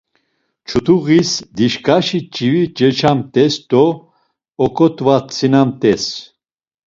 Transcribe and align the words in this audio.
Çutuğis 0.67 1.31
dişǩaşi 1.55 2.19
ç̌ivi 2.33 2.63
ceçamt̆es 2.77 3.55
do 3.69 3.85
oǩot̆vatsinamt̆es. 4.63 6.03